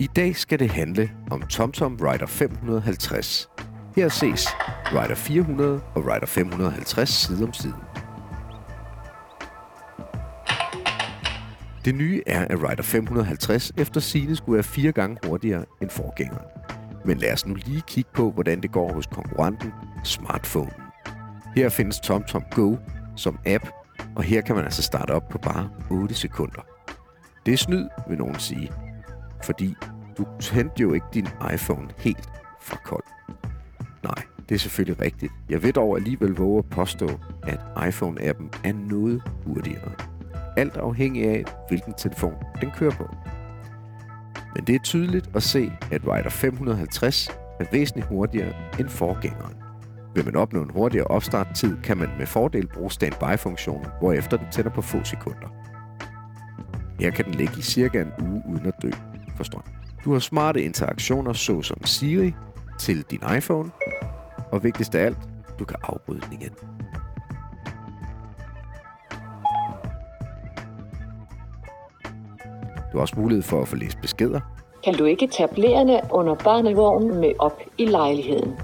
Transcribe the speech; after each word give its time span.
I 0.00 0.06
dag 0.06 0.36
skal 0.36 0.58
det 0.58 0.70
handle 0.70 1.10
om 1.30 1.42
TomTom 1.42 1.96
Rider 1.96 2.26
550. 2.26 3.48
Her 3.96 4.08
ses 4.08 4.48
Rider 4.92 5.14
400 5.14 5.80
og 5.94 6.06
Rider 6.06 6.26
550 6.26 7.08
side 7.08 7.44
om 7.44 7.52
side. 7.52 7.74
Det 11.84 11.94
nye 11.94 12.22
er, 12.26 12.44
at 12.44 12.62
Rider 12.62 12.82
550 12.82 13.72
efter 13.78 14.00
sine 14.00 14.36
skulle 14.36 14.54
være 14.54 14.62
fire 14.62 14.92
gange 14.92 15.16
hurtigere 15.26 15.64
end 15.82 15.90
forgængeren. 15.90 16.46
Men 17.04 17.18
lad 17.18 17.32
os 17.32 17.46
nu 17.46 17.54
lige 17.54 17.82
kigge 17.86 18.10
på, 18.14 18.30
hvordan 18.30 18.62
det 18.62 18.72
går 18.72 18.92
hos 18.92 19.06
konkurrenten 19.06 19.72
smartphone. 20.04 20.72
Her 21.56 21.68
findes 21.68 22.00
TomTom 22.00 22.42
Go 22.50 22.76
som 23.16 23.38
app, 23.46 23.68
og 24.16 24.22
her 24.22 24.40
kan 24.40 24.56
man 24.56 24.64
altså 24.64 24.82
starte 24.82 25.10
op 25.10 25.28
på 25.28 25.38
bare 25.38 25.70
8 25.90 26.14
sekunder. 26.14 26.66
Det 27.46 27.54
er 27.54 27.58
snyd, 27.58 27.88
vil 28.08 28.18
nogen 28.18 28.38
sige, 28.38 28.72
fordi 29.44 29.76
du 30.18 30.26
tændte 30.40 30.82
jo 30.82 30.92
ikke 30.92 31.06
din 31.14 31.28
iPhone 31.54 31.88
helt 31.96 32.28
fra 32.60 32.76
kold. 32.84 33.04
Nej, 34.04 34.24
det 34.48 34.54
er 34.54 34.58
selvfølgelig 34.58 35.00
rigtigt. 35.00 35.32
Jeg 35.48 35.62
ved 35.62 35.72
dog 35.72 35.96
alligevel 35.96 36.30
våge 36.30 36.58
at 36.58 36.64
påstå, 36.70 37.08
at 37.42 37.60
iPhone-appen 37.76 38.60
er 38.64 38.72
noget 38.72 39.22
hurtigere. 39.46 39.92
Alt 40.56 40.76
afhængig 40.76 41.24
af, 41.24 41.44
hvilken 41.68 41.94
telefon 41.94 42.34
den 42.60 42.70
kører 42.70 42.90
på. 42.90 43.14
Men 44.54 44.64
det 44.64 44.74
er 44.74 44.78
tydeligt 44.78 45.30
at 45.34 45.42
se, 45.42 45.72
at 45.92 46.02
Rider 46.06 46.30
550 46.30 47.28
er 47.60 47.64
væsentligt 47.72 48.08
hurtigere 48.08 48.52
end 48.78 48.88
forgængeren. 48.88 49.54
Vil 50.14 50.24
man 50.24 50.36
opnå 50.36 50.62
en 50.62 50.70
hurtigere 50.70 51.06
opstarttid, 51.06 51.76
kan 51.82 51.96
man 51.96 52.08
med 52.18 52.26
fordel 52.26 52.66
bruge 52.66 52.90
standby-funktionen, 52.90 53.86
hvorefter 54.00 54.36
den 54.36 54.46
tænder 54.52 54.70
på 54.70 54.82
få 54.82 55.04
sekunder. 55.04 55.48
Her 57.00 57.10
kan 57.10 57.24
den 57.24 57.34
ligge 57.34 57.54
i 57.58 57.62
cirka 57.62 58.02
en 58.02 58.12
uge 58.28 58.42
uden 58.48 58.66
at 58.66 58.74
dø 58.82 58.90
for 59.36 59.44
strøm. 59.44 59.62
Du 60.04 60.12
har 60.12 60.18
smarte 60.18 60.62
interaktioner 60.62 61.32
såsom 61.32 61.84
Siri 61.84 62.34
til 62.78 63.02
din 63.02 63.20
iPhone, 63.36 63.70
og 64.52 64.64
vigtigst 64.64 64.94
af 64.94 65.04
alt, 65.04 65.18
du 65.58 65.64
kan 65.64 65.76
afbryde 65.82 66.20
den 66.20 66.32
igen. 66.32 66.50
Du 72.92 72.96
har 72.96 73.00
også 73.00 73.14
mulighed 73.18 73.42
for 73.42 73.62
at 73.62 73.68
få 73.68 73.76
læst 73.76 73.98
beskeder. 74.00 74.40
Kan 74.84 74.94
du 74.94 75.04
ikke 75.04 75.26
tage 75.26 75.48
blærende 75.54 76.00
under 76.10 76.34
barnevognen 76.34 77.20
med 77.20 77.32
op 77.38 77.60
i 77.78 77.86
lejligheden? 77.86 78.54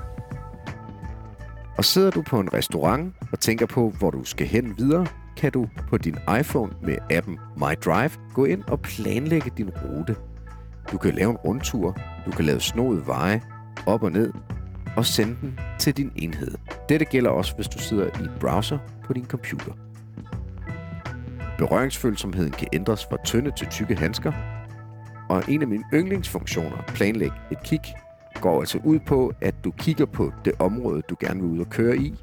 Og 1.78 1.84
sidder 1.84 2.11
du 2.11 2.23
på 2.23 2.41
en 2.41 2.55
restaurant 2.55 3.15
og 3.33 3.41
tænker 3.41 3.67
på, 3.67 3.93
hvor 3.98 4.11
du 4.11 4.25
skal 4.25 4.47
hen 4.47 4.75
videre, 4.78 5.06
kan 5.37 5.53
du 5.53 5.69
på 5.91 5.98
din 5.98 6.17
iPhone 6.41 6.73
med 6.83 6.97
appen 7.11 7.39
My 7.56 7.75
Drive 7.84 8.11
gå 8.34 8.45
ind 8.45 8.62
og 8.69 8.81
planlægge 8.81 9.50
din 9.56 9.71
rute. 9.71 10.17
Du 10.92 10.98
kan 10.98 11.15
lave 11.15 11.31
en 11.31 11.37
rundtur, 11.37 11.97
du 12.27 12.31
kan 12.31 12.45
lave 12.45 12.61
snoede 12.61 13.06
veje, 13.06 13.42
op 13.87 14.03
og 14.03 14.12
ned, 14.12 14.33
og 14.97 15.06
sende 15.06 15.37
den 15.41 15.61
til 15.78 15.97
din 15.97 16.12
enhed. 16.17 16.55
Dette 16.89 17.05
gælder 17.05 17.31
også, 17.31 17.55
hvis 17.55 17.69
du 17.69 17.78
sidder 17.78 18.05
i 18.05 18.23
en 18.23 18.31
browser 18.41 18.78
på 19.05 19.12
din 19.12 19.27
computer. 19.27 19.73
Berøringsfølsomheden 21.59 22.51
kan 22.51 22.69
ændres 22.73 23.06
fra 23.11 23.17
tynde 23.25 23.51
til 23.51 23.67
tykke 23.67 23.97
handsker, 23.97 24.33
og 25.28 25.43
en 25.48 25.62
af 25.62 25.69
mine 25.69 25.84
yndlingsfunktioner, 25.95 26.83
planlæg 26.87 27.31
et 27.50 27.62
kig, 27.65 27.81
går 28.41 28.61
altså 28.61 28.78
ud 28.84 28.98
på, 28.98 29.33
at 29.41 29.55
du 29.65 29.71
kigger 29.71 30.06
på 30.06 30.33
det 30.45 30.53
område, 30.59 31.03
du 31.09 31.17
gerne 31.21 31.41
vil 31.41 31.50
ud 31.50 31.59
og 31.59 31.71
køre 31.71 31.97
i, 31.97 32.15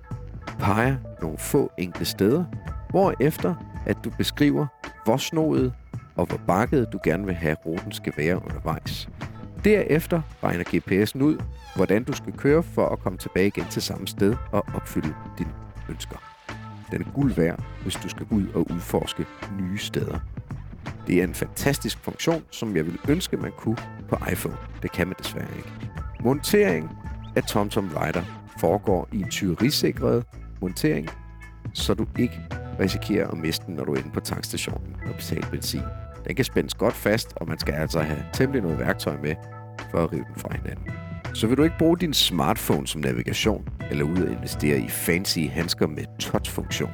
peger 0.59 0.95
nogle 1.21 1.37
få 1.37 1.71
enkle 1.77 2.05
steder, 2.05 2.45
hvorefter 2.89 3.55
at 3.85 3.97
du 4.03 4.09
beskriver, 4.17 4.67
hvor 5.05 5.17
snoet 5.17 5.73
og 6.15 6.25
hvor 6.25 6.39
bakket 6.47 6.93
du 6.93 6.99
gerne 7.03 7.25
vil 7.25 7.35
have, 7.35 7.55
ruten 7.65 7.91
skal 7.91 8.13
være 8.17 8.45
undervejs. 8.45 9.09
Derefter 9.63 10.21
regner 10.43 10.63
GPS'en 10.63 11.23
ud, 11.23 11.43
hvordan 11.75 12.03
du 12.03 12.13
skal 12.13 12.33
køre 12.33 12.63
for 12.63 12.89
at 12.89 12.99
komme 12.99 13.17
tilbage 13.17 13.47
igen 13.47 13.65
til 13.69 13.81
samme 13.81 14.07
sted 14.07 14.35
og 14.51 14.65
opfylde 14.75 15.13
dine 15.37 15.51
ønsker. 15.89 16.17
Den 16.91 17.01
er 17.01 17.11
guld 17.13 17.33
værd, 17.33 17.63
hvis 17.81 17.95
du 17.95 18.09
skal 18.09 18.25
ud 18.29 18.47
og 18.47 18.71
udforske 18.71 19.25
nye 19.61 19.77
steder. 19.77 20.19
Det 21.07 21.19
er 21.19 21.23
en 21.23 21.33
fantastisk 21.33 21.97
funktion, 21.97 22.43
som 22.51 22.75
jeg 22.75 22.85
ville 22.85 22.99
ønske, 23.09 23.37
man 23.37 23.51
kunne 23.57 23.77
på 24.09 24.17
iPhone. 24.31 24.57
Det 24.81 24.91
kan 24.91 25.07
man 25.07 25.15
desværre 25.19 25.57
ikke. 25.57 25.69
Montering 26.19 26.89
af 27.35 27.43
TomTom 27.43 27.87
Rider 27.87 28.23
foregår 28.59 29.07
i 29.11 29.21
en 29.21 29.29
tyverisikret 29.29 30.25
montering, 30.61 31.09
så 31.73 31.93
du 31.93 32.05
ikke 32.19 32.39
risikerer 32.79 33.27
at 33.27 33.37
miste 33.37 33.65
den, 33.65 33.75
når 33.75 33.83
du 33.83 33.93
er 33.93 33.97
inde 33.97 34.11
på 34.13 34.19
tankstationen 34.19 34.95
og 35.07 35.15
betaler 35.15 35.49
benzin. 35.49 35.81
Den 36.27 36.35
kan 36.35 36.45
spændes 36.45 36.73
godt 36.73 36.93
fast, 36.93 37.33
og 37.35 37.47
man 37.47 37.59
skal 37.59 37.73
altså 37.73 37.99
have 37.99 38.25
temmelig 38.33 38.61
noget 38.61 38.79
værktøj 38.79 39.17
med 39.17 39.35
for 39.91 39.97
at 39.97 40.11
rive 40.13 40.25
den 40.27 40.35
fra 40.35 40.55
hinanden. 40.55 40.91
Så 41.33 41.47
vil 41.47 41.57
du 41.57 41.63
ikke 41.63 41.77
bruge 41.79 41.97
din 41.97 42.13
smartphone 42.13 42.87
som 42.87 43.01
navigation, 43.01 43.67
eller 43.91 44.05
ud 44.05 44.23
og 44.23 44.31
investere 44.31 44.79
i 44.79 44.89
fancy 44.89 45.39
handsker 45.39 45.87
med 45.87 46.05
touch-funktion, 46.19 46.91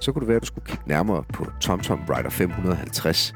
så 0.00 0.12
kunne 0.12 0.20
det 0.20 0.28
være, 0.28 0.36
at 0.36 0.42
du 0.42 0.46
skulle 0.46 0.66
kigge 0.66 0.84
nærmere 0.86 1.24
på 1.32 1.46
TomTom 1.60 2.00
Rider 2.08 2.30
550. 2.30 3.34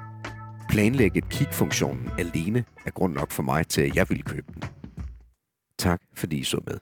Planlægge 0.69 1.19
et 1.19 1.29
kig-funktionen 1.29 2.11
alene 2.19 2.65
er 2.87 2.91
grund 2.91 3.15
nok 3.15 3.31
for 3.31 3.43
mig 3.43 3.67
til, 3.67 3.83
at 3.83 3.97
jeg 3.97 4.07
ville 4.09 4.23
købe 4.23 4.47
den. 4.55 4.63
Tak 5.79 6.01
fordi 6.15 6.37
I 6.37 6.45
så 6.45 6.61
med. 6.67 6.79